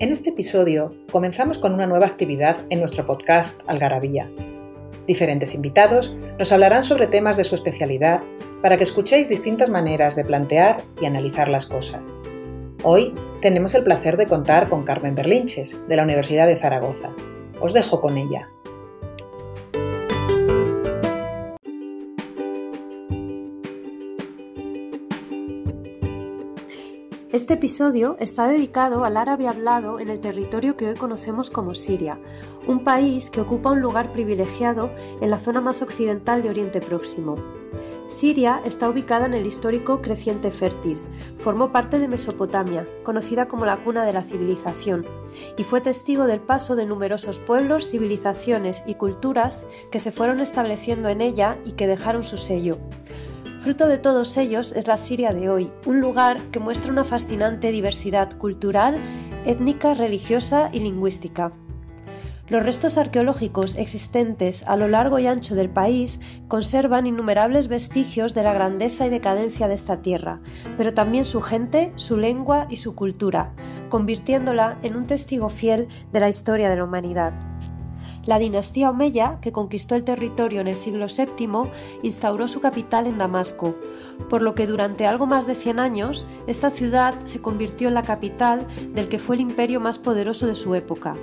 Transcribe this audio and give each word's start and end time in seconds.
En 0.00 0.08
este 0.08 0.30
episodio 0.30 0.94
comenzamos 1.12 1.58
con 1.58 1.74
una 1.74 1.86
nueva 1.86 2.06
actividad 2.06 2.56
en 2.70 2.78
nuestro 2.78 3.06
podcast 3.06 3.60
Algarabía. 3.66 4.30
Diferentes 5.06 5.54
invitados 5.54 6.16
nos 6.38 6.50
hablarán 6.52 6.84
sobre 6.84 7.06
temas 7.06 7.36
de 7.36 7.44
su 7.44 7.54
especialidad 7.54 8.22
para 8.62 8.78
que 8.78 8.84
escuchéis 8.84 9.28
distintas 9.28 9.68
maneras 9.68 10.16
de 10.16 10.24
plantear 10.24 10.82
y 11.02 11.04
analizar 11.04 11.48
las 11.48 11.66
cosas. 11.66 12.16
Hoy 12.82 13.14
tenemos 13.42 13.74
el 13.74 13.84
placer 13.84 14.16
de 14.16 14.26
contar 14.26 14.70
con 14.70 14.84
Carmen 14.84 15.14
Berlinches, 15.14 15.78
de 15.86 15.96
la 15.96 16.04
Universidad 16.04 16.46
de 16.46 16.56
Zaragoza. 16.56 17.10
Os 17.60 17.74
dejo 17.74 18.00
con 18.00 18.16
ella. 18.16 18.48
Este 27.32 27.54
episodio 27.54 28.16
está 28.18 28.48
dedicado 28.48 29.04
al 29.04 29.16
árabe 29.16 29.46
hablado 29.46 30.00
en 30.00 30.08
el 30.08 30.18
territorio 30.18 30.76
que 30.76 30.88
hoy 30.88 30.94
conocemos 30.96 31.48
como 31.48 31.76
Siria, 31.76 32.18
un 32.66 32.82
país 32.82 33.30
que 33.30 33.40
ocupa 33.40 33.70
un 33.70 33.80
lugar 33.80 34.10
privilegiado 34.10 34.90
en 35.20 35.30
la 35.30 35.38
zona 35.38 35.60
más 35.60 35.80
occidental 35.80 36.42
de 36.42 36.50
Oriente 36.50 36.80
Próximo. 36.80 37.36
Siria 38.08 38.60
está 38.64 38.88
ubicada 38.88 39.26
en 39.26 39.34
el 39.34 39.46
histórico 39.46 40.02
Creciente 40.02 40.50
Fértil, 40.50 41.00
formó 41.36 41.70
parte 41.70 42.00
de 42.00 42.08
Mesopotamia, 42.08 42.88
conocida 43.04 43.46
como 43.46 43.64
la 43.64 43.84
cuna 43.84 44.04
de 44.04 44.12
la 44.12 44.22
civilización, 44.22 45.06
y 45.56 45.62
fue 45.62 45.80
testigo 45.80 46.26
del 46.26 46.40
paso 46.40 46.74
de 46.74 46.86
numerosos 46.86 47.38
pueblos, 47.38 47.90
civilizaciones 47.90 48.82
y 48.88 48.96
culturas 48.96 49.66
que 49.92 50.00
se 50.00 50.10
fueron 50.10 50.40
estableciendo 50.40 51.08
en 51.08 51.20
ella 51.20 51.58
y 51.64 51.72
que 51.72 51.86
dejaron 51.86 52.24
su 52.24 52.36
sello. 52.36 52.78
Fruto 53.60 53.88
de 53.88 53.98
todos 53.98 54.38
ellos 54.38 54.72
es 54.72 54.86
la 54.86 54.96
Siria 54.96 55.32
de 55.32 55.50
hoy, 55.50 55.70
un 55.84 56.00
lugar 56.00 56.40
que 56.50 56.58
muestra 56.58 56.90
una 56.90 57.04
fascinante 57.04 57.70
diversidad 57.70 58.32
cultural, 58.38 58.96
étnica, 59.44 59.92
religiosa 59.92 60.70
y 60.72 60.80
lingüística. 60.80 61.52
Los 62.48 62.62
restos 62.62 62.96
arqueológicos 62.96 63.76
existentes 63.76 64.64
a 64.66 64.76
lo 64.76 64.88
largo 64.88 65.18
y 65.18 65.26
ancho 65.26 65.54
del 65.54 65.68
país 65.68 66.20
conservan 66.48 67.06
innumerables 67.06 67.68
vestigios 67.68 68.32
de 68.32 68.44
la 68.44 68.54
grandeza 68.54 69.06
y 69.06 69.10
decadencia 69.10 69.68
de 69.68 69.74
esta 69.74 70.00
tierra, 70.00 70.40
pero 70.78 70.94
también 70.94 71.24
su 71.24 71.42
gente, 71.42 71.92
su 71.96 72.16
lengua 72.16 72.66
y 72.70 72.78
su 72.78 72.94
cultura, 72.94 73.52
convirtiéndola 73.90 74.78
en 74.82 74.96
un 74.96 75.06
testigo 75.06 75.50
fiel 75.50 75.86
de 76.12 76.20
la 76.20 76.30
historia 76.30 76.70
de 76.70 76.76
la 76.76 76.84
humanidad. 76.84 77.34
La 78.26 78.38
dinastía 78.38 78.90
Omeya, 78.90 79.38
que 79.40 79.52
conquistó 79.52 79.94
el 79.94 80.04
territorio 80.04 80.60
en 80.60 80.68
el 80.68 80.76
siglo 80.76 81.06
VII, 81.06 81.70
instauró 82.02 82.48
su 82.48 82.60
capital 82.60 83.06
en 83.06 83.18
Damasco, 83.18 83.74
por 84.28 84.42
lo 84.42 84.54
que 84.54 84.66
durante 84.66 85.06
algo 85.06 85.26
más 85.26 85.46
de 85.46 85.54
100 85.54 85.78
años 85.78 86.26
esta 86.46 86.70
ciudad 86.70 87.14
se 87.24 87.40
convirtió 87.40 87.88
en 87.88 87.94
la 87.94 88.02
capital 88.02 88.66
del 88.94 89.08
que 89.08 89.18
fue 89.18 89.36
el 89.36 89.42
imperio 89.42 89.80
más 89.80 89.98
poderoso 89.98 90.46
de 90.46 90.54
su 90.54 90.74
época. 90.74 91.16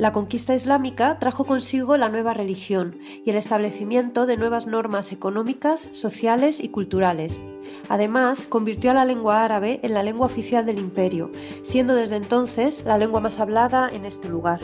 La 0.00 0.12
conquista 0.12 0.54
islámica 0.54 1.18
trajo 1.18 1.44
consigo 1.44 1.98
la 1.98 2.08
nueva 2.08 2.32
religión 2.32 2.96
y 3.22 3.28
el 3.28 3.36
establecimiento 3.36 4.24
de 4.24 4.38
nuevas 4.38 4.66
normas 4.66 5.12
económicas, 5.12 5.90
sociales 5.92 6.58
y 6.58 6.70
culturales. 6.70 7.42
Además, 7.90 8.46
convirtió 8.46 8.92
a 8.92 8.94
la 8.94 9.04
lengua 9.04 9.44
árabe 9.44 9.78
en 9.82 9.92
la 9.92 10.02
lengua 10.02 10.24
oficial 10.24 10.64
del 10.64 10.78
imperio, 10.78 11.30
siendo 11.62 11.94
desde 11.94 12.16
entonces 12.16 12.82
la 12.86 12.96
lengua 12.96 13.20
más 13.20 13.40
hablada 13.40 13.90
en 13.92 14.06
este 14.06 14.30
lugar. 14.30 14.60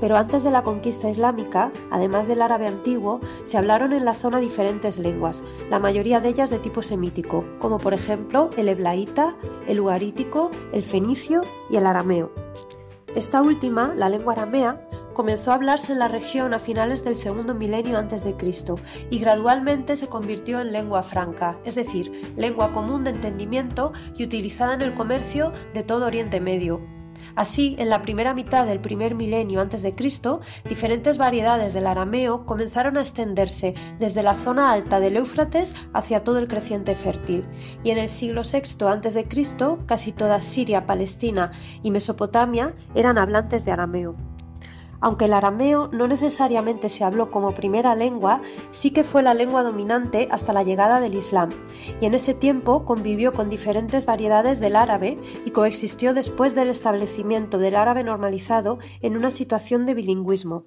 Pero 0.00 0.16
antes 0.16 0.42
de 0.42 0.50
la 0.50 0.64
conquista 0.64 1.08
islámica, 1.08 1.70
además 1.92 2.26
del 2.26 2.42
árabe 2.42 2.66
antiguo, 2.66 3.20
se 3.44 3.58
hablaron 3.58 3.92
en 3.92 4.04
la 4.04 4.16
zona 4.16 4.40
diferentes 4.40 4.98
lenguas, 4.98 5.44
la 5.70 5.78
mayoría 5.78 6.18
de 6.18 6.30
ellas 6.30 6.50
de 6.50 6.58
tipo 6.58 6.82
semítico, 6.82 7.44
como 7.60 7.78
por 7.78 7.94
ejemplo 7.94 8.50
el 8.56 8.68
heblaíta, 8.68 9.36
el 9.68 9.78
ugarítico, 9.78 10.50
el 10.72 10.82
fenicio 10.82 11.42
y 11.70 11.76
el 11.76 11.86
arameo. 11.86 12.32
Esta 13.14 13.42
última, 13.42 13.94
la 13.96 14.08
lengua 14.08 14.34
aramea, 14.34 14.86
comenzó 15.14 15.50
a 15.50 15.54
hablarse 15.54 15.92
en 15.92 15.98
la 15.98 16.08
región 16.08 16.52
a 16.52 16.58
finales 16.58 17.04
del 17.04 17.16
segundo 17.16 17.54
milenio 17.54 17.98
antes 17.98 18.22
de 18.22 18.36
Cristo 18.36 18.76
y 19.10 19.18
gradualmente 19.18 19.96
se 19.96 20.08
convirtió 20.08 20.60
en 20.60 20.72
lengua 20.72 21.02
franca, 21.02 21.58
es 21.64 21.74
decir, 21.74 22.34
lengua 22.36 22.72
común 22.72 23.04
de 23.04 23.10
entendimiento 23.10 23.92
y 24.16 24.24
utilizada 24.24 24.74
en 24.74 24.82
el 24.82 24.94
comercio 24.94 25.52
de 25.72 25.82
todo 25.82 26.06
Oriente 26.06 26.40
Medio, 26.40 26.80
Así, 27.34 27.76
en 27.78 27.88
la 27.88 28.02
primera 28.02 28.34
mitad 28.34 28.66
del 28.66 28.80
primer 28.80 29.14
milenio 29.14 29.60
antes 29.60 29.82
de 29.82 29.94
Cristo, 29.94 30.40
diferentes 30.68 31.18
variedades 31.18 31.72
del 31.72 31.86
arameo 31.86 32.44
comenzaron 32.46 32.96
a 32.96 33.00
extenderse 33.00 33.74
desde 33.98 34.22
la 34.22 34.34
zona 34.34 34.72
alta 34.72 35.00
del 35.00 35.16
Éufrates 35.16 35.74
hacia 35.92 36.24
todo 36.24 36.38
el 36.38 36.48
creciente 36.48 36.94
fértil, 36.94 37.44
y 37.84 37.90
en 37.90 37.98
el 37.98 38.08
siglo 38.08 38.42
VI 38.42 38.86
antes 38.86 39.14
de 39.14 39.28
Cristo, 39.28 39.78
casi 39.86 40.12
toda 40.12 40.40
Siria, 40.40 40.86
Palestina 40.86 41.52
y 41.82 41.90
Mesopotamia 41.90 42.74
eran 42.94 43.18
hablantes 43.18 43.64
de 43.64 43.72
arameo. 43.72 44.27
Aunque 45.00 45.26
el 45.26 45.34
arameo 45.34 45.88
no 45.92 46.08
necesariamente 46.08 46.88
se 46.88 47.04
habló 47.04 47.30
como 47.30 47.52
primera 47.52 47.94
lengua, 47.94 48.40
sí 48.72 48.90
que 48.90 49.04
fue 49.04 49.22
la 49.22 49.34
lengua 49.34 49.62
dominante 49.62 50.28
hasta 50.30 50.52
la 50.52 50.64
llegada 50.64 51.00
del 51.00 51.14
Islam, 51.14 51.50
y 52.00 52.06
en 52.06 52.14
ese 52.14 52.34
tiempo 52.34 52.84
convivió 52.84 53.32
con 53.32 53.48
diferentes 53.48 54.06
variedades 54.06 54.58
del 54.60 54.76
árabe 54.76 55.16
y 55.44 55.50
coexistió 55.50 56.14
después 56.14 56.54
del 56.54 56.68
establecimiento 56.68 57.58
del 57.58 57.76
árabe 57.76 58.02
normalizado 58.02 58.78
en 59.00 59.16
una 59.16 59.30
situación 59.30 59.86
de 59.86 59.94
bilingüismo. 59.94 60.64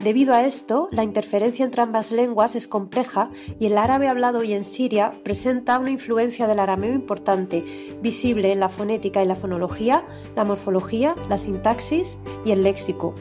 Debido 0.00 0.34
a 0.34 0.44
esto, 0.44 0.88
la 0.90 1.04
interferencia 1.04 1.64
entre 1.64 1.82
ambas 1.82 2.10
lenguas 2.10 2.56
es 2.56 2.66
compleja 2.66 3.30
y 3.60 3.66
el 3.66 3.78
árabe 3.78 4.08
hablado 4.08 4.40
hoy 4.40 4.54
en 4.54 4.64
Siria 4.64 5.12
presenta 5.22 5.78
una 5.78 5.90
influencia 5.90 6.46
del 6.46 6.58
arameo 6.58 6.94
importante, 6.94 7.64
visible 8.00 8.50
en 8.52 8.60
la 8.60 8.70
fonética 8.70 9.22
y 9.22 9.26
la 9.26 9.34
fonología, 9.34 10.04
la 10.34 10.44
morfología, 10.44 11.14
la 11.28 11.36
sintaxis 11.36 12.18
y 12.44 12.52
el 12.52 12.62
léxico. 12.62 13.14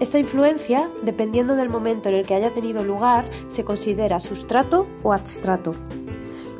Esta 0.00 0.18
influencia, 0.18 0.90
dependiendo 1.02 1.56
del 1.56 1.68
momento 1.68 2.08
en 2.08 2.16
el 2.16 2.26
que 2.26 2.34
haya 2.34 2.52
tenido 2.52 2.84
lugar, 2.84 3.28
se 3.48 3.64
considera 3.64 4.20
sustrato 4.20 4.86
o 5.02 5.12
abstrato. 5.12 5.74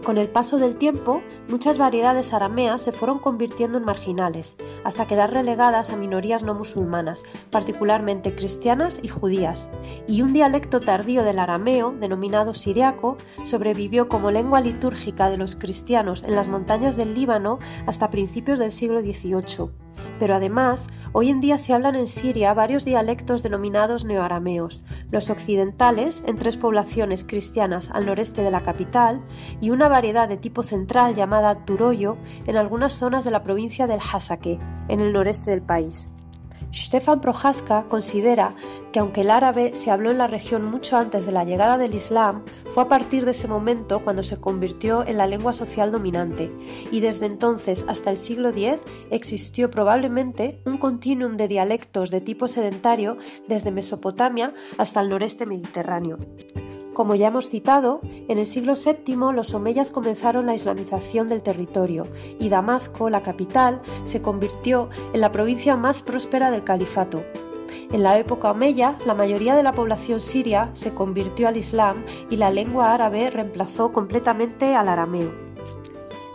Con 0.04 0.18
el 0.18 0.28
paso 0.28 0.58
del 0.58 0.78
tiempo, 0.78 1.22
muchas 1.48 1.78
variedades 1.78 2.32
arameas 2.32 2.82
se 2.82 2.90
fueron 2.90 3.20
convirtiendo 3.20 3.78
en 3.78 3.84
marginales, 3.84 4.56
hasta 4.82 5.06
quedar 5.06 5.32
relegadas 5.32 5.90
a 5.90 5.96
minorías 5.96 6.42
no 6.42 6.54
musulmanas, 6.54 7.22
particularmente 7.50 8.34
cristianas 8.34 8.98
y 9.00 9.06
judías, 9.06 9.70
y 10.08 10.22
un 10.22 10.32
dialecto 10.32 10.80
tardío 10.80 11.22
del 11.22 11.38
arameo, 11.38 11.92
denominado 11.92 12.52
siriaco, 12.52 13.16
sobrevivió 13.44 14.08
como 14.08 14.32
lengua 14.32 14.60
litúrgica 14.60 15.30
de 15.30 15.36
los 15.36 15.54
cristianos 15.54 16.24
en 16.24 16.34
las 16.34 16.48
montañas 16.48 16.96
del 16.96 17.14
Líbano 17.14 17.60
hasta 17.86 18.10
principios 18.10 18.58
del 18.58 18.72
siglo 18.72 19.02
XVIII. 19.02 19.70
Pero 20.18 20.34
además, 20.34 20.88
hoy 21.12 21.30
en 21.30 21.40
día 21.40 21.58
se 21.58 21.74
hablan 21.74 21.94
en 21.94 22.06
Siria 22.06 22.54
varios 22.54 22.84
dialectos 22.84 23.42
denominados 23.42 24.04
neoarameos, 24.04 24.84
los 25.10 25.30
occidentales 25.30 26.22
en 26.26 26.36
tres 26.36 26.56
poblaciones 26.56 27.24
cristianas 27.24 27.90
al 27.90 28.06
noreste 28.06 28.42
de 28.42 28.50
la 28.50 28.62
capital 28.62 29.22
y 29.60 29.70
una 29.70 29.88
variedad 29.88 30.28
de 30.28 30.36
tipo 30.36 30.62
central 30.62 31.14
llamada 31.14 31.64
Turoyo 31.64 32.16
en 32.46 32.56
algunas 32.56 32.94
zonas 32.94 33.24
de 33.24 33.30
la 33.30 33.42
provincia 33.42 33.86
del 33.86 34.00
Hasake, 34.00 34.58
en 34.88 35.00
el 35.00 35.12
noreste 35.12 35.50
del 35.50 35.62
país. 35.62 36.08
Stefan 36.72 37.20
Prohaska 37.20 37.84
considera 37.88 38.54
que 38.92 38.98
aunque 38.98 39.20
el 39.20 39.30
árabe 39.30 39.74
se 39.74 39.90
habló 39.90 40.10
en 40.10 40.18
la 40.18 40.26
región 40.26 40.64
mucho 40.64 40.96
antes 40.96 41.26
de 41.26 41.32
la 41.32 41.44
llegada 41.44 41.78
del 41.78 41.94
Islam, 41.94 42.44
fue 42.68 42.84
a 42.84 42.88
partir 42.88 43.24
de 43.24 43.32
ese 43.32 43.48
momento 43.48 44.02
cuando 44.02 44.22
se 44.22 44.40
convirtió 44.40 45.06
en 45.06 45.18
la 45.18 45.26
lengua 45.26 45.52
social 45.52 45.92
dominante, 45.92 46.50
y 46.90 47.00
desde 47.00 47.26
entonces 47.26 47.84
hasta 47.88 48.10
el 48.10 48.16
siglo 48.16 48.50
X 48.50 48.80
existió 49.10 49.70
probablemente 49.70 50.60
un 50.64 50.78
continuum 50.78 51.36
de 51.36 51.48
dialectos 51.48 52.10
de 52.10 52.20
tipo 52.20 52.48
sedentario 52.48 53.18
desde 53.48 53.70
Mesopotamia 53.70 54.54
hasta 54.78 55.00
el 55.00 55.10
noreste 55.10 55.46
mediterráneo. 55.46 56.18
Como 56.94 57.14
ya 57.14 57.28
hemos 57.28 57.48
citado, 57.48 58.00
en 58.28 58.38
el 58.38 58.46
siglo 58.46 58.74
VII 58.74 59.16
los 59.32 59.54
omeyas 59.54 59.90
comenzaron 59.90 60.44
la 60.44 60.54
islamización 60.54 61.26
del 61.26 61.42
territorio 61.42 62.06
y 62.38 62.50
Damasco, 62.50 63.08
la 63.08 63.22
capital, 63.22 63.80
se 64.04 64.20
convirtió 64.20 64.90
en 65.14 65.22
la 65.22 65.32
provincia 65.32 65.76
más 65.76 66.02
próspera 66.02 66.50
del 66.50 66.64
califato. 66.64 67.22
En 67.90 68.02
la 68.02 68.18
época 68.18 68.50
omeya, 68.50 68.98
la 69.06 69.14
mayoría 69.14 69.54
de 69.54 69.62
la 69.62 69.72
población 69.72 70.20
siria 70.20 70.70
se 70.74 70.92
convirtió 70.92 71.48
al 71.48 71.56
Islam 71.56 72.04
y 72.28 72.36
la 72.36 72.50
lengua 72.50 72.92
árabe 72.92 73.30
reemplazó 73.30 73.92
completamente 73.92 74.74
al 74.74 74.88
arameo. 74.88 75.32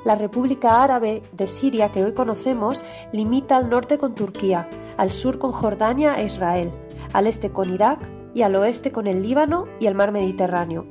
La 0.05 0.15
República 0.15 0.83
Árabe 0.83 1.21
de 1.33 1.47
Siria 1.47 1.91
que 1.91 2.03
hoy 2.03 2.13
conocemos 2.13 2.83
limita 3.11 3.57
al 3.57 3.69
norte 3.69 3.97
con 3.97 4.15
Turquía, 4.15 4.69
al 4.97 5.11
sur 5.11 5.37
con 5.37 5.51
Jordania 5.51 6.15
e 6.15 6.25
Israel, 6.25 6.71
al 7.13 7.27
este 7.27 7.51
con 7.51 7.71
Irak, 7.71 8.16
y 8.37 8.43
al 8.43 8.55
oeste 8.55 8.91
con 8.91 9.07
el 9.07 9.23
Líbano 9.23 9.65
y 9.79 9.87
el 9.87 9.95
mar 9.95 10.11
Mediterráneo. 10.11 10.85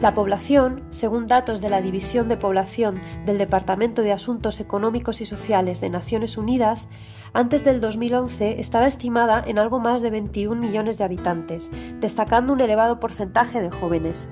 La 0.00 0.12
población, 0.12 0.82
según 0.90 1.28
datos 1.28 1.60
de 1.60 1.70
la 1.70 1.80
División 1.80 2.26
de 2.26 2.36
Población 2.36 2.98
del 3.26 3.38
Departamento 3.38 4.02
de 4.02 4.10
Asuntos 4.10 4.58
Económicos 4.58 5.20
y 5.20 5.24
Sociales 5.24 5.80
de 5.80 5.88
Naciones 5.88 6.36
Unidas, 6.36 6.88
antes 7.32 7.64
del 7.64 7.80
2011 7.80 8.58
estaba 8.58 8.88
estimada 8.88 9.40
en 9.46 9.60
algo 9.60 9.78
más 9.78 10.02
de 10.02 10.10
21 10.10 10.60
millones 10.60 10.98
de 10.98 11.04
habitantes, 11.04 11.70
destacando 12.00 12.54
un 12.54 12.60
elevado 12.60 12.98
porcentaje 12.98 13.62
de 13.62 13.70
jóvenes. 13.70 14.28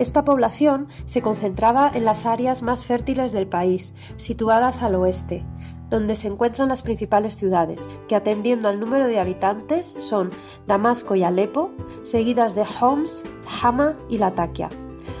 Esta 0.00 0.24
población 0.24 0.88
se 1.06 1.22
concentraba 1.22 1.92
en 1.94 2.04
las 2.04 2.26
áreas 2.26 2.62
más 2.62 2.86
fértiles 2.86 3.30
del 3.30 3.46
país, 3.46 3.94
situadas 4.16 4.82
al 4.82 4.96
oeste, 4.96 5.44
donde 5.88 6.16
se 6.16 6.28
encuentran 6.28 6.68
las 6.68 6.82
principales 6.82 7.34
ciudades, 7.34 7.86
que 8.08 8.16
atendiendo 8.16 8.68
al 8.68 8.80
número 8.80 9.06
de 9.06 9.20
habitantes 9.20 9.94
son 9.98 10.30
Damasco 10.66 11.14
y 11.14 11.24
Alepo, 11.24 11.70
seguidas 12.02 12.54
de 12.54 12.64
Homs, 12.80 13.24
Hama 13.62 13.96
y 14.08 14.18
Latakia. 14.18 14.68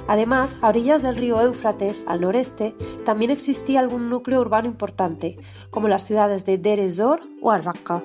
Además, 0.06 0.56
a 0.62 0.68
orillas 0.68 1.02
del 1.02 1.16
río 1.16 1.40
Éufrates, 1.40 2.04
al 2.06 2.22
noreste, 2.22 2.74
también 3.04 3.30
existía 3.30 3.80
algún 3.80 4.08
núcleo 4.08 4.40
urbano 4.40 4.66
importante, 4.66 5.38
como 5.70 5.88
las 5.88 6.04
ciudades 6.04 6.44
de 6.44 6.56
Deir 6.56 6.80
ez-Zor 6.80 7.20
o 7.42 7.50
Al-Raqqa. 7.50 8.02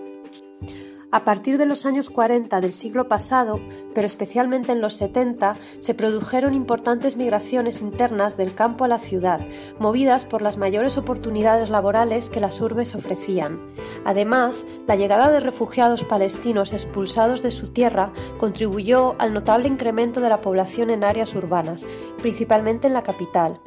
A 1.14 1.26
partir 1.26 1.60
de 1.60 1.68
los 1.68 1.86
años 1.86 2.10
40 2.10 2.60
del 2.60 2.74
siglo 2.74 3.08
pasado, 3.08 3.60
pero 3.94 4.08
especialmente 4.08 4.72
en 4.72 4.82
los 4.82 4.94
70, 4.94 5.56
se 5.78 5.94
produjeron 5.94 6.56
importantes 6.56 7.18
migraciones 7.18 7.82
internas 7.82 8.36
del 8.36 8.56
campo 8.56 8.84
a 8.84 8.88
la 8.88 8.98
ciudad, 8.98 9.40
movidas 9.78 10.26
por 10.26 10.42
las 10.42 10.58
mayores 10.58 10.98
oportunidades 10.98 11.70
laborales 11.70 12.32
que 12.32 12.40
las 12.40 12.60
urbes 12.62 12.96
ofrecían. 12.96 13.60
Además, 14.06 14.66
la 14.88 14.96
llegada 14.96 15.32
de 15.32 15.40
refugiados 15.40 16.04
palestinos 16.04 16.74
expulsados 16.74 17.44
de 17.44 17.52
su 17.52 17.68
tierra 17.68 18.12
contribuyó 18.40 19.14
al 19.20 19.34
notable 19.36 19.68
incremento 19.68 20.20
de 20.20 20.30
la 20.30 20.42
población 20.42 20.90
en 20.90 21.04
áreas 21.04 21.36
urbanas, 21.36 21.86
principalmente 22.24 22.88
en 22.88 22.94
la 22.94 23.04
capital. 23.04 23.60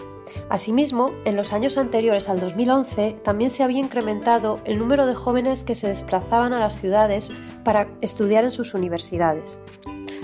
Asimismo, 0.48 1.12
en 1.24 1.36
los 1.36 1.52
años 1.52 1.78
anteriores 1.78 2.28
al 2.28 2.40
2011 2.40 3.20
también 3.22 3.50
se 3.50 3.62
había 3.62 3.80
incrementado 3.80 4.60
el 4.64 4.78
número 4.78 5.06
de 5.06 5.14
jóvenes 5.14 5.64
que 5.64 5.74
se 5.74 5.88
desplazaban 5.88 6.52
a 6.52 6.60
las 6.60 6.80
ciudades 6.80 7.30
para 7.64 7.88
estudiar 8.00 8.44
en 8.44 8.50
sus 8.50 8.74
universidades. 8.74 9.60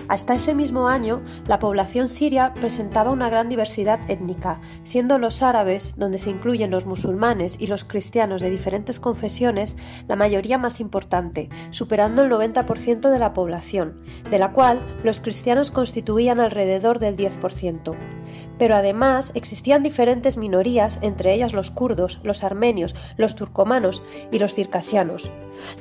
Hasta 0.09 0.35
ese 0.35 0.55
mismo 0.55 0.89
año, 0.89 1.23
la 1.47 1.59
población 1.59 2.09
siria 2.09 2.53
presentaba 2.55 3.11
una 3.11 3.31
gran 3.31 3.49
diversidad 3.49 3.99
étnica, 4.11 4.61
siendo 4.83 5.19
los 5.19 5.43
árabes, 5.43 5.95
donde 5.97 6.19
se 6.19 6.31
incluyen 6.31 6.71
los 6.71 6.87
musulmanes 6.87 7.57
y 7.59 7.67
los 7.67 7.85
cristianos 7.85 8.43
de 8.43 8.51
diferentes 8.51 9.01
confesiones, 9.01 9.77
la 10.09 10.17
mayoría 10.17 10.59
más 10.59 10.81
importante, 10.81 11.49
superando 11.71 12.23
el 12.23 12.31
90% 12.31 13.11
de 13.11 13.19
la 13.19 13.33
población, 13.33 14.03
de 14.31 14.39
la 14.39 14.53
cual 14.53 14.85
los 15.03 15.21
cristianos 15.21 15.71
constituían 15.71 16.41
alrededor 16.41 16.99
del 16.99 17.17
10% 17.17 17.97
pero 18.63 18.77
además 18.77 19.33
existían 19.35 19.83
diferentes 19.83 20.37
minorías, 20.37 21.01
entre 21.03 21.35
ellas 21.35 21.53
los 21.53 21.73
kurdos, 21.73 22.21
los 22.23 22.45
armenios, 22.45 22.95
los 23.17 23.35
turcomanos 23.35 24.05
y 24.31 24.39
los 24.39 24.55
circasianos. 24.55 25.33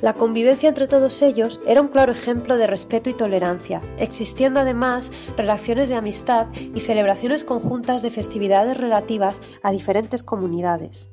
La 0.01 0.15
convivencia 0.15 0.67
entre 0.67 0.87
todos 0.87 1.21
ellos 1.21 1.61
era 1.67 1.79
un 1.79 1.89
claro 1.89 2.11
ejemplo 2.11 2.57
de 2.57 2.65
respeto 2.65 3.11
y 3.11 3.13
tolerancia, 3.13 3.83
existiendo 3.99 4.61
además 4.61 5.11
relaciones 5.37 5.89
de 5.89 5.95
amistad 5.95 6.47
y 6.55 6.79
celebraciones 6.79 7.43
conjuntas 7.43 8.01
de 8.01 8.09
festividades 8.09 8.75
relativas 8.75 9.41
a 9.61 9.71
diferentes 9.71 10.23
comunidades. 10.23 11.11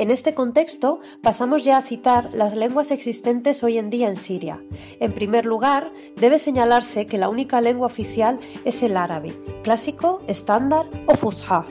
En 0.00 0.10
este 0.10 0.32
contexto, 0.32 1.00
pasamos 1.22 1.62
ya 1.62 1.76
a 1.76 1.82
citar 1.82 2.30
las 2.32 2.54
lenguas 2.54 2.90
existentes 2.90 3.62
hoy 3.62 3.76
en 3.76 3.90
día 3.90 4.08
en 4.08 4.16
Siria. 4.16 4.64
En 4.98 5.12
primer 5.12 5.44
lugar, 5.44 5.92
debe 6.16 6.38
señalarse 6.38 7.04
que 7.04 7.18
la 7.18 7.28
única 7.28 7.60
lengua 7.60 7.88
oficial 7.88 8.40
es 8.64 8.82
el 8.82 8.96
árabe, 8.96 9.38
clásico, 9.62 10.22
estándar 10.26 10.86
o 11.04 11.14
fusha, 11.16 11.66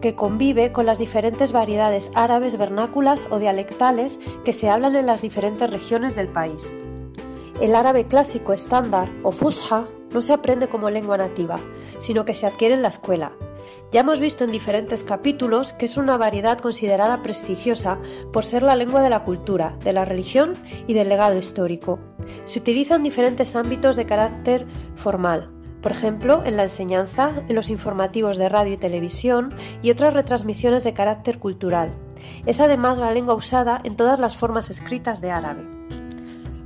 que 0.00 0.14
convive 0.14 0.72
con 0.72 0.86
las 0.86 0.98
diferentes 0.98 1.52
variedades 1.52 2.10
árabes 2.14 2.56
vernáculas 2.56 3.26
o 3.28 3.38
dialectales 3.38 4.18
que 4.46 4.54
se 4.54 4.70
hablan 4.70 4.96
en 4.96 5.04
las 5.04 5.20
diferentes 5.20 5.70
regiones 5.70 6.14
del 6.14 6.28
país. 6.28 6.74
El 7.60 7.74
árabe 7.74 8.06
clásico 8.06 8.54
estándar 8.54 9.10
o 9.22 9.30
fusha 9.30 9.86
no 10.10 10.22
se 10.22 10.32
aprende 10.32 10.68
como 10.68 10.88
lengua 10.88 11.18
nativa, 11.18 11.60
sino 11.98 12.24
que 12.24 12.32
se 12.32 12.46
adquiere 12.46 12.72
en 12.72 12.82
la 12.82 12.88
escuela, 12.88 13.32
ya 13.92 14.00
hemos 14.00 14.20
visto 14.20 14.44
en 14.44 14.52
diferentes 14.52 15.04
capítulos 15.04 15.72
que 15.72 15.84
es 15.84 15.96
una 15.96 16.16
variedad 16.16 16.58
considerada 16.58 17.22
prestigiosa 17.22 17.98
por 18.32 18.44
ser 18.44 18.62
la 18.62 18.76
lengua 18.76 19.02
de 19.02 19.10
la 19.10 19.22
cultura, 19.22 19.76
de 19.84 19.92
la 19.92 20.04
religión 20.04 20.54
y 20.86 20.94
del 20.94 21.08
legado 21.08 21.38
histórico. 21.38 21.98
Se 22.44 22.58
utiliza 22.58 22.96
en 22.96 23.02
diferentes 23.02 23.54
ámbitos 23.56 23.96
de 23.96 24.06
carácter 24.06 24.66
formal, 24.96 25.50
por 25.84 25.92
ejemplo, 25.92 26.42
en 26.46 26.56
la 26.56 26.62
enseñanza, 26.62 27.42
en 27.46 27.54
los 27.54 27.68
informativos 27.68 28.38
de 28.38 28.48
radio 28.48 28.72
y 28.72 28.78
televisión 28.78 29.54
y 29.82 29.90
otras 29.90 30.14
retransmisiones 30.14 30.82
de 30.82 30.94
carácter 30.94 31.38
cultural. 31.38 31.94
Es 32.46 32.60
además 32.60 32.98
la 32.98 33.12
lengua 33.12 33.34
usada 33.34 33.80
en 33.84 33.94
todas 33.94 34.18
las 34.18 34.34
formas 34.34 34.70
escritas 34.70 35.20
de 35.20 35.30
árabe. 35.30 35.73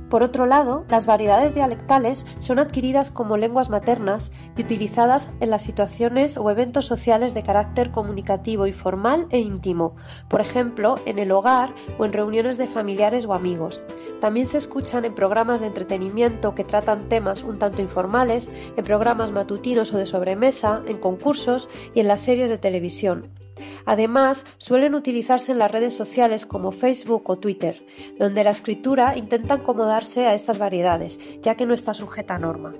Por 0.09 0.23
otro 0.23 0.47
lado, 0.47 0.85
las 0.89 1.05
variedades 1.05 1.53
dialectales 1.53 2.25
son 2.39 2.57
adquiridas 2.57 3.11
como 3.11 3.37
lenguas 3.37 3.69
maternas 3.69 4.31
y 4.57 4.61
utilizadas 4.61 5.29
en 5.39 5.51
las 5.51 5.61
situaciones 5.61 6.35
o 6.35 6.49
eventos 6.49 6.85
sociales 6.85 7.35
de 7.35 7.43
carácter 7.43 7.91
comunicativo 7.91 8.65
y 8.65 8.73
formal 8.73 9.27
e 9.29 9.39
íntimo, 9.39 9.95
por 10.27 10.41
ejemplo, 10.41 10.95
en 11.05 11.19
el 11.19 11.31
hogar 11.31 11.75
o 11.99 12.05
en 12.05 12.13
reuniones 12.13 12.57
de 12.57 12.67
familiares 12.67 13.25
o 13.25 13.33
amigos. 13.33 13.83
También 14.19 14.47
se 14.47 14.57
escuchan 14.57 15.05
en 15.05 15.13
programas 15.13 15.59
de 15.59 15.67
entretenimiento 15.67 16.55
que 16.55 16.63
tratan 16.63 17.07
temas 17.07 17.43
un 17.43 17.59
tanto 17.59 17.81
informales, 17.81 18.49
en 18.77 18.83
programas 18.83 19.31
matutinos 19.31 19.93
o 19.93 19.97
de 19.97 20.07
sobremesa, 20.07 20.81
en 20.87 20.97
concursos 20.97 21.69
y 21.93 21.99
en 21.99 22.07
las 22.07 22.21
series 22.21 22.49
de 22.49 22.57
televisión. 22.57 23.27
Además, 23.85 24.45
suelen 24.57 24.95
utilizarse 24.95 25.51
en 25.51 25.59
las 25.59 25.71
redes 25.71 25.93
sociales 25.93 26.45
como 26.45 26.71
Facebook 26.71 27.29
o 27.29 27.37
Twitter, 27.37 27.85
donde 28.17 28.43
la 28.43 28.51
escritura 28.51 29.17
intenta 29.17 29.55
acomodarse 29.55 30.27
a 30.27 30.33
estas 30.33 30.57
variedades, 30.57 31.19
ya 31.41 31.55
que 31.55 31.65
no 31.65 31.73
está 31.73 31.93
sujeta 31.93 32.35
a 32.35 32.39
norma. 32.39 32.73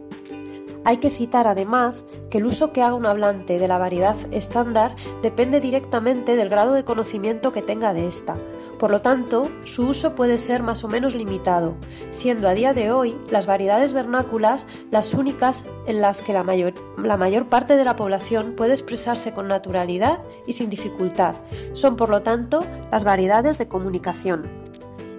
Hay 0.86 0.98
que 0.98 1.10
citar 1.10 1.46
además 1.48 2.06
que 2.30 2.38
el 2.38 2.46
uso 2.46 2.72
que 2.72 2.81
haga 2.81 2.96
un 2.96 3.06
hablante 3.06 3.60
de 3.60 3.68
la 3.68 3.78
variedad 3.78 4.16
estándar 4.31 4.96
depende 5.22 5.60
directamente 5.60 6.36
del 6.36 6.50
grado 6.50 6.74
de 6.74 6.84
conocimiento 6.84 7.52
que 7.52 7.62
tenga 7.62 7.94
de 7.94 8.08
esta. 8.08 8.38
Por 8.80 8.92
lo 8.92 9.02
tanto, 9.02 9.50
su 9.66 9.88
uso 9.88 10.16
puede 10.16 10.40
ser 10.40 10.64
más 10.64 10.84
o 10.84 10.88
menos 10.88 11.16
limitado, 11.16 11.76
siendo 12.12 12.48
a 12.48 12.54
día 12.54 12.74
de 12.74 12.92
hoy 12.92 13.18
las 13.30 13.46
variedades 13.46 13.92
vernáculas 13.94 14.68
las 14.90 15.14
únicas 15.14 15.64
en 15.86 16.02
las 16.02 16.24
que 16.24 16.34
la 16.34 16.44
mayor, 16.44 16.74
la 16.98 17.18
mayor 17.18 17.48
parte 17.48 17.76
de 17.76 17.84
la 17.84 17.98
población 17.98 18.54
puede 18.56 18.72
expresarse 18.72 19.34
con 19.34 19.50
naturalidad 19.50 20.20
y 20.48 20.54
sin 20.54 20.70
dificultad. 20.70 21.36
Son, 21.74 21.98
por 21.98 22.10
lo 22.10 22.22
tanto, 22.22 22.66
las 22.92 23.04
variedades 23.04 23.58
de 23.58 23.68
comunicación. 23.68 24.50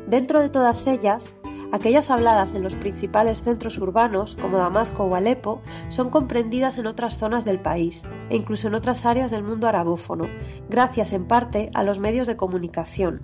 Dentro 0.07 0.41
de 0.41 0.49
todas 0.49 0.87
ellas, 0.87 1.37
Aquellas 1.73 2.11
habladas 2.11 2.55
en 2.55 2.63
los 2.63 2.75
principales 2.75 3.43
centros 3.43 3.79
urbanos, 3.79 4.37
como 4.37 4.59
Damasco 4.59 5.05
o 5.05 5.15
Alepo, 5.15 5.61
son 5.89 6.11
comprendidas 6.11 6.79
en 6.79 6.87
otras 6.87 7.17
zonas 7.17 7.45
del 7.45 7.61
país 7.61 8.05
e 8.29 8.37
incluso 8.37 8.69
en 8.69 8.75
otras 8.75 9.07
áreas 9.07 9.31
del 9.31 9.45
mundo 9.45 9.69
arabófono, 9.69 10.27
gracias 10.69 11.13
en 11.13 11.27
parte 11.27 11.71
a 11.75 11.83
los 11.83 12.01
medios 12.01 12.27
de 12.27 12.37
comunicación. 12.37 13.23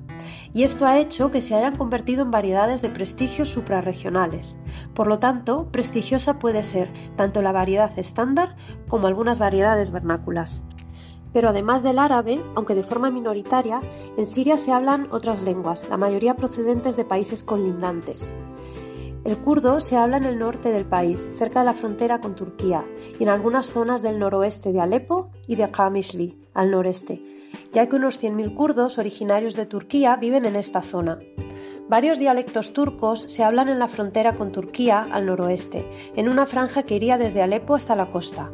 Y 0.53 0.63
esto 0.63 0.87
ha 0.87 0.99
hecho 0.99 1.31
que 1.31 1.41
se 1.41 1.55
hayan 1.55 1.77
convertido 1.77 2.23
en 2.23 2.31
variedades 2.31 2.83
de 2.83 2.91
prestigio 2.91 3.47
suprarregionales. 3.47 4.59
Por 4.95 5.09
lo 5.09 5.19
tanto, 5.19 5.69
prestigiosa 5.73 6.39
puede 6.39 6.63
ser 6.63 6.89
tanto 7.17 7.43
la 7.43 7.53
variedad 7.53 7.99
estándar 7.99 8.57
como 8.89 9.09
algunas 9.09 9.39
variedades 9.39 9.91
vernáculas. 9.91 10.65
Pero 11.37 11.51
además 11.51 11.83
del 11.83 11.99
árabe, 11.99 12.43
aunque 12.55 12.75
de 12.75 12.83
forma 12.83 13.11
minoritaria, 13.11 13.83
en 14.17 14.25
Siria 14.25 14.57
se 14.57 14.73
hablan 14.73 15.07
otras 15.11 15.43
lenguas, 15.43 15.87
la 15.91 15.99
mayoría 15.99 16.35
procedentes 16.35 16.97
de 16.97 17.05
países 17.05 17.45
colindantes. 17.45 18.33
El 19.23 19.37
kurdo 19.37 19.79
se 19.79 19.99
habla 19.99 20.17
en 20.17 20.25
el 20.25 20.39
norte 20.39 20.73
del 20.73 20.87
país, 20.87 21.29
cerca 21.35 21.59
de 21.59 21.67
la 21.67 21.75
frontera 21.75 22.23
con 22.23 22.35
Turquía, 22.35 22.87
y 23.21 23.25
en 23.25 23.29
algunas 23.29 23.71
zonas 23.71 24.01
del 24.01 24.19
noroeste 24.19 24.73
de 24.73 24.81
Alepo 24.81 25.29
y 25.47 25.57
de 25.57 25.71
Qamishli, 25.71 26.43
al 26.55 26.71
noreste, 26.71 27.23
ya 27.71 27.87
que 27.87 27.97
unos 27.97 28.19
100.000 28.25 28.55
kurdos 28.55 28.97
originarios 28.97 29.57
de 29.57 29.67
Turquía 29.67 30.17
viven 30.17 30.47
en 30.47 30.57
esta 30.57 30.81
zona. 30.81 31.19
Varios 31.87 32.19
dialectos 32.19 32.73
turcos 32.73 33.21
se 33.21 33.45
hablan 33.45 33.69
en 33.69 33.79
la 33.79 33.89
frontera 33.89 34.37
con 34.37 34.53
Turquía 34.53 35.07
al 35.13 35.27
noroeste, 35.27 35.87
en 36.17 36.31
una 36.31 36.47
franja 36.47 36.85
que 36.85 36.97
iría 36.97 37.19
desde 37.19 37.43
Alepo 37.43 37.75
hasta 37.75 37.95
la 37.95 38.09
costa. 38.09 38.51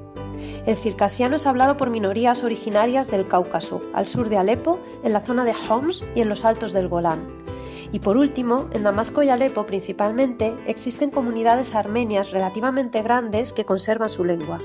El 0.65 0.77
circasiano 0.77 1.35
es 1.35 1.47
hablado 1.47 1.77
por 1.77 1.91
minorías 1.91 2.45
originarias 2.45 3.11
del 3.11 3.27
Cáucaso, 3.27 3.83
al 3.95 4.07
sur 4.07 4.29
de 4.29 4.37
Alepo, 4.37 4.79
en 5.03 5.13
la 5.13 5.21
zona 5.21 5.45
de 5.45 5.55
Homs 5.69 6.05
y 6.15 6.21
en 6.21 6.29
los 6.29 6.45
altos 6.45 6.73
del 6.73 6.87
Golán. 6.87 7.43
Y 7.91 7.99
por 7.99 8.17
último, 8.17 8.69
en 8.73 8.85
Damasco 8.85 9.25
y 9.25 9.29
Alepo 9.29 9.67
principalmente 9.67 10.55
existen 10.67 11.11
comunidades 11.11 11.75
armenias 11.75 12.31
relativamente 12.31 13.03
grandes 13.03 13.53
que 13.53 13.65
conservan 13.65 14.09
su 14.09 14.25
lengua. 14.25 14.59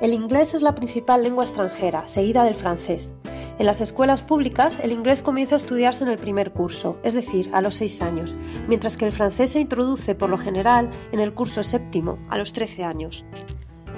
El 0.00 0.12
inglés 0.12 0.54
es 0.54 0.62
la 0.62 0.74
principal 0.74 1.22
lengua 1.22 1.44
extranjera, 1.44 2.08
seguida 2.08 2.42
del 2.42 2.56
francés. 2.56 3.14
En 3.58 3.64
las 3.64 3.80
escuelas 3.80 4.22
públicas 4.22 4.80
el 4.82 4.92
inglés 4.92 5.22
comienza 5.22 5.54
a 5.54 5.56
estudiarse 5.56 6.02
en 6.02 6.10
el 6.10 6.18
primer 6.18 6.52
curso, 6.52 6.98
es 7.04 7.14
decir, 7.14 7.48
a 7.54 7.62
los 7.62 7.76
6 7.76 8.02
años, 8.02 8.34
mientras 8.68 8.96
que 8.96 9.06
el 9.06 9.12
francés 9.12 9.50
se 9.50 9.60
introduce 9.60 10.16
por 10.16 10.28
lo 10.28 10.36
general 10.36 10.90
en 11.12 11.20
el 11.20 11.32
curso 11.32 11.62
séptimo, 11.62 12.18
a 12.28 12.36
los 12.36 12.52
13 12.52 12.84
años. 12.84 13.24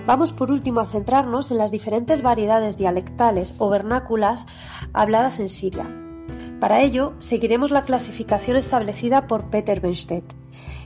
Vamos 0.08 0.32
por 0.32 0.50
último 0.50 0.80
a 0.80 0.86
centrarnos 0.86 1.50
en 1.50 1.58
las 1.58 1.70
diferentes 1.70 2.22
variedades 2.22 2.78
dialectales 2.78 3.54
o 3.58 3.68
vernáculas 3.68 4.46
habladas 4.94 5.38
en 5.38 5.48
Siria. 5.48 5.86
Para 6.60 6.80
ello, 6.80 7.12
seguiremos 7.18 7.70
la 7.70 7.82
clasificación 7.82 8.56
establecida 8.56 9.26
por 9.26 9.50
Peter 9.50 9.82
Benstedt. 9.82 10.24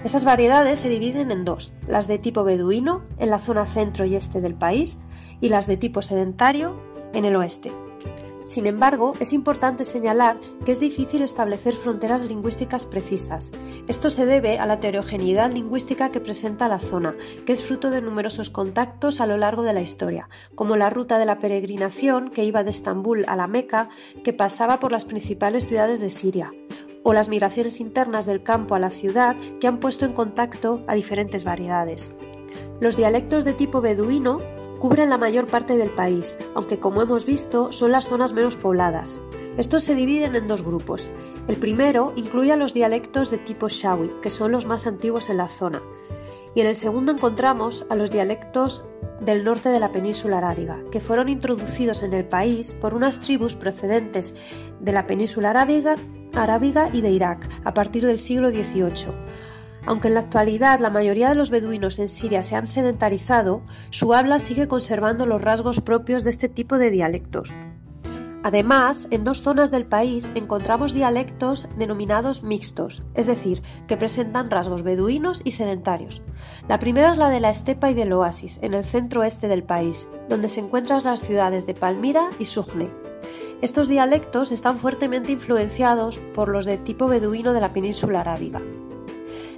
Estas 0.02 0.24
variedades 0.24 0.80
se 0.80 0.88
dividen 0.88 1.30
en 1.30 1.44
dos, 1.44 1.72
las 1.86 2.08
de 2.08 2.18
tipo 2.18 2.42
beduino, 2.42 3.02
en 3.16 3.30
la 3.30 3.38
zona 3.38 3.64
centro 3.64 4.04
y 4.06 4.16
este 4.16 4.40
del 4.40 4.56
país, 4.56 4.98
y 5.40 5.50
las 5.50 5.68
de 5.68 5.76
tipo 5.76 6.02
sedentario, 6.02 6.74
en 7.12 7.24
el 7.24 7.36
oeste. 7.36 7.70
Sin 8.44 8.66
embargo, 8.66 9.14
es 9.20 9.32
importante 9.32 9.84
señalar 9.84 10.38
que 10.64 10.72
es 10.72 10.80
difícil 10.80 11.22
establecer 11.22 11.74
fronteras 11.74 12.24
lingüísticas 12.24 12.86
precisas. 12.86 13.52
Esto 13.86 14.10
se 14.10 14.26
debe 14.26 14.58
a 14.58 14.66
la 14.66 14.74
heterogeneidad 14.74 15.52
lingüística 15.52 16.10
que 16.10 16.20
presenta 16.20 16.68
la 16.68 16.78
zona, 16.78 17.14
que 17.46 17.52
es 17.52 17.62
fruto 17.62 17.90
de 17.90 18.02
numerosos 18.02 18.50
contactos 18.50 19.20
a 19.20 19.26
lo 19.26 19.36
largo 19.36 19.62
de 19.62 19.72
la 19.72 19.80
historia, 19.80 20.28
como 20.54 20.76
la 20.76 20.90
ruta 20.90 21.18
de 21.18 21.26
la 21.26 21.38
peregrinación 21.38 22.30
que 22.30 22.44
iba 22.44 22.64
de 22.64 22.70
Estambul 22.70 23.24
a 23.28 23.36
la 23.36 23.46
Meca, 23.46 23.88
que 24.24 24.32
pasaba 24.32 24.80
por 24.80 24.92
las 24.92 25.04
principales 25.04 25.66
ciudades 25.66 26.00
de 26.00 26.10
Siria, 26.10 26.52
o 27.02 27.12
las 27.12 27.28
migraciones 27.28 27.80
internas 27.80 28.26
del 28.26 28.42
campo 28.42 28.74
a 28.74 28.78
la 28.78 28.90
ciudad 28.90 29.36
que 29.60 29.66
han 29.66 29.78
puesto 29.78 30.04
en 30.04 30.12
contacto 30.12 30.82
a 30.86 30.94
diferentes 30.94 31.44
variedades. 31.44 32.14
Los 32.80 32.96
dialectos 32.96 33.44
de 33.44 33.54
tipo 33.54 33.80
beduino 33.80 34.40
cubren 34.82 35.10
la 35.10 35.16
mayor 35.16 35.46
parte 35.46 35.78
del 35.78 35.90
país, 35.90 36.36
aunque 36.56 36.80
como 36.80 37.02
hemos 37.02 37.24
visto 37.24 37.70
son 37.70 37.92
las 37.92 38.08
zonas 38.08 38.32
menos 38.32 38.56
pobladas. 38.56 39.20
Estos 39.56 39.84
se 39.84 39.94
dividen 39.94 40.34
en 40.34 40.48
dos 40.48 40.64
grupos. 40.64 41.08
El 41.46 41.54
primero 41.54 42.12
incluye 42.16 42.50
a 42.50 42.56
los 42.56 42.74
dialectos 42.74 43.30
de 43.30 43.38
tipo 43.38 43.68
shawi, 43.68 44.10
que 44.20 44.28
son 44.28 44.50
los 44.50 44.66
más 44.66 44.88
antiguos 44.88 45.30
en 45.30 45.36
la 45.36 45.46
zona. 45.46 45.80
Y 46.56 46.62
en 46.62 46.66
el 46.66 46.74
segundo 46.74 47.12
encontramos 47.12 47.86
a 47.90 47.94
los 47.94 48.10
dialectos 48.10 48.84
del 49.20 49.44
norte 49.44 49.68
de 49.68 49.78
la 49.78 49.92
península 49.92 50.38
arábiga, 50.38 50.80
que 50.90 50.98
fueron 50.98 51.28
introducidos 51.28 52.02
en 52.02 52.12
el 52.12 52.24
país 52.24 52.74
por 52.74 52.92
unas 52.92 53.20
tribus 53.20 53.54
procedentes 53.54 54.34
de 54.80 54.90
la 54.90 55.06
península 55.06 55.50
arábiga, 55.50 55.94
arábiga 56.34 56.90
y 56.92 57.02
de 57.02 57.10
Irak 57.12 57.48
a 57.62 57.72
partir 57.72 58.04
del 58.04 58.18
siglo 58.18 58.50
XVIII. 58.50 59.14
Aunque 59.84 60.08
en 60.08 60.14
la 60.14 60.20
actualidad 60.20 60.80
la 60.80 60.90
mayoría 60.90 61.28
de 61.28 61.34
los 61.34 61.50
beduinos 61.50 61.98
en 61.98 62.08
Siria 62.08 62.42
se 62.42 62.56
han 62.56 62.66
sedentarizado, 62.66 63.62
su 63.90 64.14
habla 64.14 64.38
sigue 64.38 64.68
conservando 64.68 65.26
los 65.26 65.42
rasgos 65.42 65.80
propios 65.80 66.24
de 66.24 66.30
este 66.30 66.48
tipo 66.48 66.78
de 66.78 66.90
dialectos. 66.90 67.54
Además, 68.44 69.06
en 69.10 69.22
dos 69.22 69.42
zonas 69.42 69.70
del 69.70 69.86
país 69.86 70.32
encontramos 70.34 70.94
dialectos 70.94 71.68
denominados 71.76 72.42
mixtos, 72.42 73.02
es 73.14 73.26
decir, 73.26 73.62
que 73.86 73.96
presentan 73.96 74.50
rasgos 74.50 74.82
beduinos 74.82 75.42
y 75.44 75.52
sedentarios. 75.52 76.22
La 76.68 76.80
primera 76.80 77.12
es 77.12 77.18
la 77.18 77.28
de 77.28 77.38
la 77.38 77.50
estepa 77.50 77.90
y 77.90 77.94
del 77.94 78.12
oasis, 78.12 78.58
en 78.62 78.74
el 78.74 78.82
centro 78.82 79.22
este 79.22 79.46
del 79.46 79.62
país, 79.62 80.08
donde 80.28 80.48
se 80.48 80.58
encuentran 80.58 81.04
las 81.04 81.20
ciudades 81.20 81.66
de 81.66 81.74
Palmira 81.74 82.30
y 82.40 82.46
Sujne. 82.46 82.90
Estos 83.60 83.86
dialectos 83.86 84.50
están 84.50 84.76
fuertemente 84.76 85.30
influenciados 85.30 86.18
por 86.18 86.48
los 86.48 86.64
de 86.64 86.78
tipo 86.78 87.06
beduino 87.06 87.52
de 87.52 87.60
la 87.60 87.72
península 87.72 88.22
arábiga. 88.22 88.60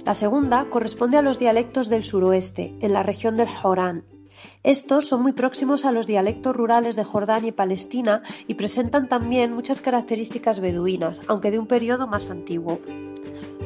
La 0.05 0.13
segunda 0.13 0.67
corresponde 0.69 1.17
a 1.17 1.23
los 1.23 1.39
dialectos 1.39 1.89
del 1.89 2.03
suroeste, 2.03 2.75
en 2.79 2.93
la 2.93 3.01
región 3.01 3.37
del 3.37 3.49
Jorán. 3.49 4.03
Estos 4.61 5.07
son 5.07 5.23
muy 5.23 5.31
próximos 5.31 5.83
a 5.83 5.91
los 5.91 6.05
dialectos 6.05 6.55
rurales 6.55 6.95
de 6.95 7.03
Jordania 7.03 7.49
y 7.49 7.51
Palestina 7.51 8.21
y 8.47 8.53
presentan 8.53 9.09
también 9.09 9.51
muchas 9.51 9.81
características 9.81 10.59
beduinas, 10.59 11.23
aunque 11.27 11.49
de 11.49 11.57
un 11.57 11.65
periodo 11.65 12.05
más 12.05 12.29
antiguo. 12.29 12.79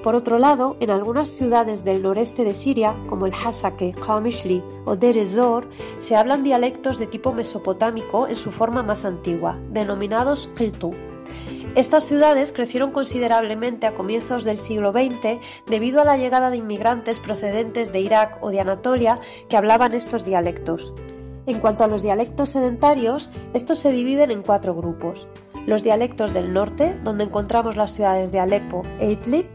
Por 0.02 0.16
otro 0.16 0.40
lado, 0.40 0.78
en 0.80 0.92
algunas 0.92 1.28
ciudades 1.28 1.84
del 1.84 2.02
noreste 2.02 2.46
de 2.46 2.56
Siria, 2.56 2.96
como 3.08 3.26
el 3.26 3.34
Hasake, 3.34 3.92
Qamishli 3.92 4.64
o 4.86 4.96
Deir 4.96 5.26
Zor, 5.26 5.68
se 5.98 6.16
hablan 6.16 6.46
dialectos 6.46 7.00
de 7.00 7.08
tipo 7.08 7.34
mesopotámico 7.34 8.30
en 8.30 8.36
su 8.38 8.52
forma 8.52 8.82
más 8.82 9.04
antigua, 9.04 9.60
denominados 9.72 10.48
Qiltu. 10.56 11.09
Estas 11.76 12.06
ciudades 12.06 12.52
crecieron 12.52 12.92
considerablemente 12.92 13.86
a 13.86 13.94
comienzos 13.94 14.44
del 14.44 14.58
siglo 14.58 14.92
XX 14.92 15.40
debido 15.68 16.02
a 16.02 16.06
la 16.06 16.18
llegada 16.18 16.50
de 16.50 16.58
inmigrantes 16.58 17.20
procedentes 17.20 17.94
de 17.94 18.02
Irak 18.02 18.40
o 18.42 18.50
de 18.50 18.60
Anatolia 18.60 19.20
que 19.50 19.56
hablaban 19.56 19.94
estos 19.94 20.26
dialectos. 20.26 20.94
En 21.46 21.60
cuanto 21.60 21.84
a 21.84 21.88
los 21.88 22.02
dialectos 22.02 22.50
sedentarios, 22.50 23.32
estos 23.54 23.78
se 23.78 23.92
dividen 23.92 24.32
en 24.32 24.42
cuatro 24.42 24.76
grupos. 24.76 25.28
Los 25.68 25.84
dialectos 25.84 26.34
del 26.34 26.54
norte, 26.54 26.98
donde 27.04 27.26
encontramos 27.26 27.76
las 27.76 27.94
ciudades 27.94 28.32
de 28.32 28.40
Alepo 28.40 28.84
e 29.00 29.12
Idlib, 29.12 29.48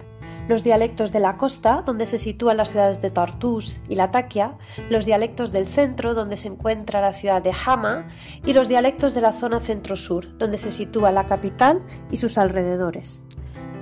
los 0.49 0.65
dialectos 0.65 1.13
de 1.13 1.21
la 1.21 1.37
costa, 1.37 1.83
donde 1.85 2.07
se 2.07 2.19
sitúan 2.19 2.57
las 2.57 2.71
ciudades 2.71 3.01
de 3.01 3.11
Tartus 3.11 3.81
y 3.89 3.97
Latakia, 3.97 4.57
los 4.91 5.05
dialectos 5.05 5.53
del 5.53 5.67
centro, 5.67 6.15
donde 6.15 6.37
se 6.37 6.49
encuentra 6.49 7.01
la 7.01 7.15
ciudad 7.15 7.43
de 7.43 7.53
Hama, 7.65 8.09
y 8.45 8.53
los 8.53 8.69
dialectos 8.69 9.15
de 9.15 9.21
la 9.21 9.33
zona 9.33 9.61
centro-sur, 9.61 10.37
donde 10.39 10.59
se 10.59 10.71
sitúa 10.71 11.13
la 11.13 11.27
capital 11.27 11.83
y 12.11 12.19
sus 12.19 12.39
alrededores. 12.39 13.25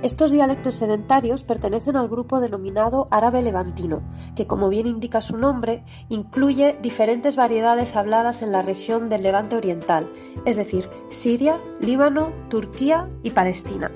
Estos 0.03 0.31
dialectos 0.31 0.75
sedentarios 0.75 1.43
pertenecen 1.43 1.95
al 1.95 2.09
grupo 2.09 2.41
denominado 2.41 3.07
árabe 3.09 3.41
levantino, 3.41 4.01
que 4.35 4.47
como 4.47 4.67
bien 4.67 4.85
indica 4.85 5.21
su 5.21 5.37
nombre, 5.37 5.85
incluye 6.09 6.77
diferentes 6.81 7.37
variedades 7.37 7.95
habladas 7.95 8.41
en 8.41 8.51
la 8.51 8.61
región 8.61 9.07
del 9.07 9.23
Levante 9.23 9.55
Oriental, 9.55 10.11
es 10.43 10.57
decir, 10.57 10.89
Siria, 11.07 11.61
Líbano, 11.79 12.33
Turquía 12.49 13.09
y 13.23 13.29
Palestina. 13.29 13.91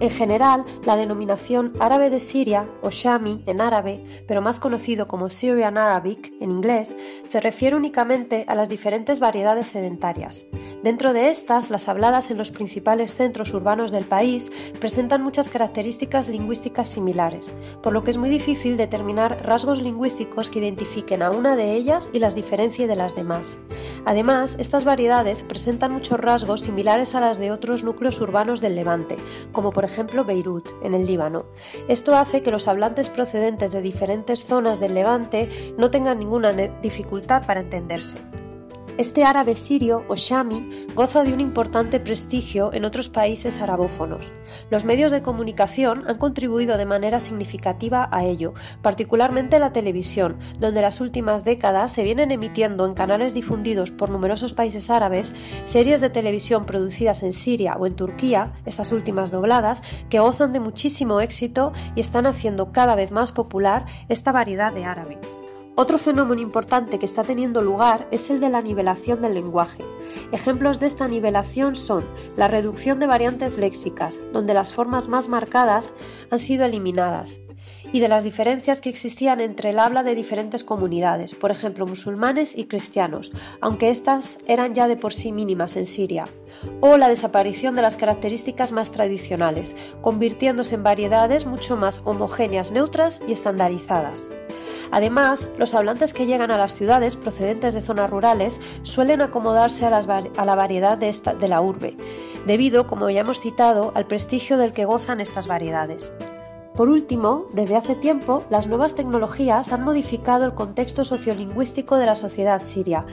En 0.00 0.08
general, 0.08 0.64
la 0.86 0.96
denominación 0.96 1.74
árabe 1.78 2.08
de 2.08 2.20
Siria, 2.20 2.66
o 2.80 2.88
Shami 2.88 3.42
en 3.44 3.60
árabe, 3.60 4.02
pero 4.26 4.40
más 4.40 4.58
conocido 4.58 5.06
como 5.06 5.28
Syrian 5.28 5.76
Arabic 5.76 6.32
en 6.40 6.50
inglés, 6.50 6.96
se 7.28 7.38
refiere 7.38 7.76
únicamente 7.76 8.46
a 8.48 8.54
las 8.54 8.70
diferentes 8.70 9.20
variedades 9.20 9.68
sedentarias. 9.68 10.46
Dentro 10.82 11.12
de 11.12 11.28
estas, 11.28 11.68
las 11.68 11.88
habladas 11.88 12.30
en 12.30 12.38
los 12.38 12.50
principales 12.50 13.14
centros 13.14 13.52
urbanos 13.52 13.92
del 13.92 14.04
país 14.04 14.50
presentan 14.80 15.22
muchas 15.22 15.50
características 15.50 16.30
lingüísticas 16.30 16.88
similares, 16.88 17.52
por 17.82 17.92
lo 17.92 18.02
que 18.02 18.10
es 18.10 18.16
muy 18.16 18.30
difícil 18.30 18.78
determinar 18.78 19.44
rasgos 19.44 19.82
lingüísticos 19.82 20.48
que 20.48 20.60
identifiquen 20.60 21.22
a 21.22 21.30
una 21.30 21.56
de 21.56 21.74
ellas 21.74 22.08
y 22.14 22.20
las 22.20 22.34
diferencie 22.34 22.86
de 22.86 22.96
las 22.96 23.14
demás. 23.14 23.58
Además, 24.06 24.56
estas 24.58 24.86
variedades 24.86 25.42
presentan 25.42 25.92
muchos 25.92 26.18
rasgos 26.18 26.62
similares 26.62 27.14
a 27.14 27.20
las 27.20 27.36
de 27.36 27.52
otros 27.52 27.84
núcleos 27.84 28.18
urbanos 28.22 28.62
del 28.62 28.76
Levante, 28.76 29.18
como 29.52 29.72
por 29.72 29.84
ejemplo 29.90 30.24
Beirut, 30.24 30.68
en 30.82 30.94
el 30.94 31.06
Líbano. 31.06 31.46
Esto 31.88 32.16
hace 32.16 32.42
que 32.42 32.50
los 32.50 32.68
hablantes 32.68 33.08
procedentes 33.08 33.72
de 33.72 33.82
diferentes 33.82 34.44
zonas 34.44 34.80
del 34.80 34.94
Levante 34.94 35.74
no 35.76 35.90
tengan 35.90 36.18
ninguna 36.18 36.52
dificultad 36.52 37.44
para 37.46 37.60
entenderse. 37.60 38.18
Este 39.00 39.24
árabe 39.24 39.54
sirio 39.54 40.04
o 40.08 40.14
shami 40.14 40.86
goza 40.94 41.24
de 41.24 41.32
un 41.32 41.40
importante 41.40 42.00
prestigio 42.00 42.70
en 42.74 42.84
otros 42.84 43.08
países 43.08 43.62
arabófonos. 43.62 44.30
Los 44.68 44.84
medios 44.84 45.10
de 45.10 45.22
comunicación 45.22 46.04
han 46.06 46.18
contribuido 46.18 46.76
de 46.76 46.84
manera 46.84 47.18
significativa 47.18 48.10
a 48.12 48.26
ello, 48.26 48.52
particularmente 48.82 49.58
la 49.58 49.72
televisión, 49.72 50.36
donde 50.58 50.82
las 50.82 51.00
últimas 51.00 51.44
décadas 51.44 51.92
se 51.92 52.02
vienen 52.02 52.30
emitiendo 52.30 52.84
en 52.84 52.92
canales 52.92 53.32
difundidos 53.32 53.90
por 53.90 54.10
numerosos 54.10 54.52
países 54.52 54.90
árabes 54.90 55.34
series 55.64 56.02
de 56.02 56.10
televisión 56.10 56.66
producidas 56.66 57.22
en 57.22 57.32
Siria 57.32 57.76
o 57.80 57.86
en 57.86 57.96
Turquía, 57.96 58.52
estas 58.66 58.92
últimas 58.92 59.30
dobladas, 59.30 59.82
que 60.10 60.20
gozan 60.20 60.52
de 60.52 60.60
muchísimo 60.60 61.22
éxito 61.22 61.72
y 61.94 62.00
están 62.00 62.26
haciendo 62.26 62.70
cada 62.70 62.96
vez 62.96 63.12
más 63.12 63.32
popular 63.32 63.86
esta 64.10 64.30
variedad 64.30 64.74
de 64.74 64.84
árabe. 64.84 65.39
Otro 65.80 65.96
fenómeno 65.96 66.42
importante 66.42 66.98
que 66.98 67.06
está 67.06 67.24
teniendo 67.24 67.62
lugar 67.62 68.06
es 68.10 68.28
el 68.28 68.38
de 68.38 68.50
la 68.50 68.60
nivelación 68.60 69.22
del 69.22 69.32
lenguaje. 69.32 69.82
Ejemplos 70.30 70.78
de 70.78 70.86
esta 70.86 71.08
nivelación 71.08 71.74
son 71.74 72.04
la 72.36 72.48
reducción 72.48 72.98
de 73.00 73.06
variantes 73.06 73.56
léxicas, 73.56 74.20
donde 74.30 74.52
las 74.52 74.74
formas 74.74 75.08
más 75.08 75.30
marcadas 75.30 75.94
han 76.30 76.38
sido 76.38 76.66
eliminadas, 76.66 77.40
y 77.94 78.00
de 78.00 78.08
las 78.08 78.24
diferencias 78.24 78.82
que 78.82 78.90
existían 78.90 79.40
entre 79.40 79.70
el 79.70 79.78
habla 79.78 80.02
de 80.02 80.14
diferentes 80.14 80.64
comunidades, 80.64 81.34
por 81.34 81.50
ejemplo 81.50 81.86
musulmanes 81.86 82.58
y 82.58 82.66
cristianos, 82.66 83.32
aunque 83.62 83.88
éstas 83.88 84.38
eran 84.46 84.74
ya 84.74 84.86
de 84.86 84.98
por 84.98 85.14
sí 85.14 85.32
mínimas 85.32 85.76
en 85.76 85.86
Siria, 85.86 86.26
o 86.80 86.98
la 86.98 87.08
desaparición 87.08 87.74
de 87.74 87.80
las 87.80 87.96
características 87.96 88.70
más 88.70 88.90
tradicionales, 88.90 89.74
convirtiéndose 90.02 90.74
en 90.74 90.82
variedades 90.82 91.46
mucho 91.46 91.78
más 91.78 92.02
homogéneas, 92.04 92.70
neutras 92.70 93.22
y 93.26 93.32
estandarizadas. 93.32 94.30
Además, 94.90 95.48
los 95.58 95.74
hablantes 95.74 96.12
que 96.12 96.26
llegan 96.26 96.50
a 96.50 96.58
las 96.58 96.74
ciudades 96.74 97.16
procedentes 97.16 97.74
de 97.74 97.80
zonas 97.80 98.10
rurales 98.10 98.60
suelen 98.82 99.20
acomodarse 99.20 99.86
a, 99.86 99.90
la 99.90 100.54
variedad 100.54 100.98
de, 100.98 101.48
la 101.48 101.60
urbe, 101.60 101.96
debido, 102.46 102.86
como 102.86 103.08
ya 103.10 103.20
hemos 103.20 103.40
citado, 103.40 103.92
al 103.94 104.06
prestigio 104.06 104.56
del 104.56 104.72
que 104.72 104.84
gozan 104.84 105.20
estas 105.20 105.46
variedades. 105.46 106.14
Por 106.74 106.88
último, 106.88 107.46
desde 107.52 107.76
hace 107.76 107.94
tiempo, 107.94 108.44
las 108.48 108.66
nuevas 108.66 108.94
tecnologías 108.94 109.72
han 109.72 109.82
modificado 109.82 110.44
el 110.44 110.54
contexto 110.54 111.04
sociolingüístico 111.04 111.96
de 111.96 112.06
la 112.06 112.14
sociedad 112.14 112.62
siria, 112.62 113.04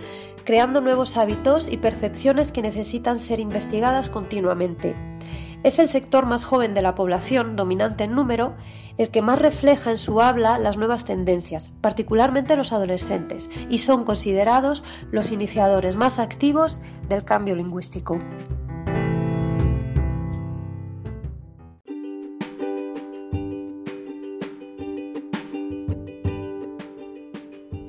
creando 0.46 0.80
nuevos 0.80 1.18
hábitos 1.18 1.68
y 1.68 1.78
percepciones 1.78 2.52
que 2.52 2.62
necesitan 2.62 3.18
ser 3.18 3.40
investigadas 3.40 4.10
continuamente. 4.10 4.96
Es 5.64 5.80
el 5.80 5.88
sector 5.88 6.26
más 6.26 6.44
joven 6.44 6.74
de 6.74 6.82
la 6.82 6.96
población, 6.96 7.56
dominante 7.56 8.04
en 8.06 8.14
número, 8.14 8.56
el 8.98 9.10
que 9.10 9.22
más 9.22 9.40
refleja 9.40 9.90
en 9.90 9.98
su 9.98 10.22
habla 10.22 10.58
las 10.58 10.78
nuevas 10.78 11.06
tendencias, 11.06 11.70
particularmente 11.82 12.56
los 12.56 12.74
adolescentes, 12.74 13.50
y 13.70 13.80
son 13.80 14.04
considerados 14.04 14.84
los 15.12 15.32
iniciadores 15.32 15.96
más 15.96 16.20
activos 16.20 16.80
del 17.10 17.24
cambio 17.24 17.56
lingüístico. 17.56 18.20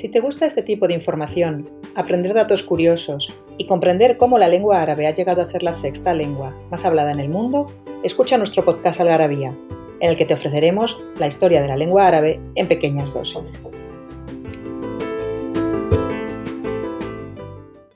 Si 0.08 0.12
te 0.12 0.20
gusta 0.20 0.46
este 0.46 0.62
tipo 0.62 0.88
de 0.88 0.94
información, 0.94 1.68
aprender 1.94 2.32
datos 2.32 2.62
curiosos 2.62 3.30
y 3.58 3.66
comprender 3.66 4.16
cómo 4.16 4.38
la 4.38 4.48
lengua 4.48 4.80
árabe 4.80 5.06
ha 5.06 5.12
llegado 5.12 5.42
a 5.42 5.44
ser 5.44 5.62
la 5.62 5.74
sexta 5.74 6.14
lengua 6.14 6.56
más 6.70 6.86
hablada 6.86 7.12
en 7.12 7.20
el 7.20 7.28
mundo, 7.28 7.66
escucha 8.02 8.38
nuestro 8.38 8.64
podcast 8.64 9.02
Algarabía, 9.02 9.54
en 10.00 10.08
el 10.08 10.16
que 10.16 10.24
te 10.24 10.32
ofreceremos 10.32 10.98
la 11.18 11.26
historia 11.26 11.60
de 11.60 11.68
la 11.68 11.76
lengua 11.76 12.06
árabe 12.06 12.40
en 12.54 12.68
pequeñas 12.68 13.12
dosis. 13.12 13.62